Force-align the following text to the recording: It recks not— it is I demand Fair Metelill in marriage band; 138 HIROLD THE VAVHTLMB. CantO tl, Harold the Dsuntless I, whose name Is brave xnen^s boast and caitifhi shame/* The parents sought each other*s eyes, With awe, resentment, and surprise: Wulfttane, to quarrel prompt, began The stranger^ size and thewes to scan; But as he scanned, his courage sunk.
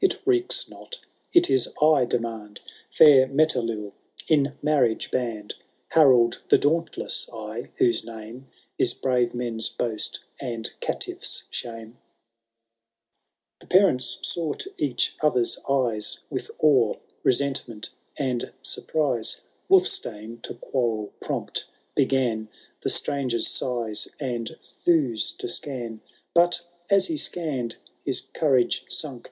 It 0.00 0.26
recks 0.26 0.66
not— 0.70 0.98
it 1.34 1.50
is 1.50 1.68
I 1.82 2.06
demand 2.06 2.62
Fair 2.90 3.26
Metelill 3.28 3.92
in 4.26 4.56
marriage 4.62 5.10
band; 5.10 5.52
138 5.92 5.92
HIROLD 5.92 6.32
THE 6.48 6.56
VAVHTLMB. 6.56 6.70
CantO 6.70 6.70
tl, 6.70 6.88
Harold 6.88 6.88
the 6.88 6.96
Dsuntless 6.96 7.34
I, 7.36 7.70
whose 7.76 8.04
name 8.06 8.46
Is 8.78 8.94
brave 8.94 9.32
xnen^s 9.32 9.76
boast 9.76 10.20
and 10.40 10.70
caitifhi 10.80 11.42
shame/* 11.50 11.98
The 13.60 13.66
parents 13.66 14.20
sought 14.22 14.66
each 14.78 15.16
other*s 15.20 15.58
eyes, 15.68 16.20
With 16.30 16.50
awe, 16.60 16.94
resentment, 17.22 17.90
and 18.16 18.54
surprise: 18.62 19.42
Wulfttane, 19.68 20.40
to 20.44 20.54
quarrel 20.54 21.12
prompt, 21.20 21.66
began 21.94 22.48
The 22.80 22.88
stranger^ 22.88 23.38
size 23.42 24.08
and 24.18 24.56
thewes 24.62 25.32
to 25.32 25.46
scan; 25.46 26.00
But 26.32 26.62
as 26.88 27.08
he 27.08 27.18
scanned, 27.18 27.76
his 28.02 28.22
courage 28.22 28.86
sunk. 28.88 29.28